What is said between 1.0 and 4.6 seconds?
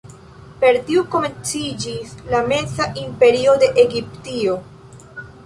komenciĝis la Meza Imperio de Egiptio.